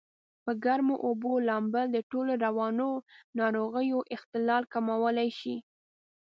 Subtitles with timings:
[0.43, 2.91] په ګرمو اوبو لامبل دټولو رواني
[3.39, 5.55] ناروغیو اختلال کمولای شي.